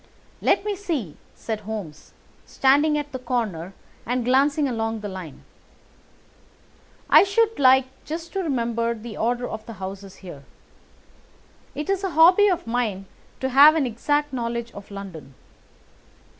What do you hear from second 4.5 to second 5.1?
along the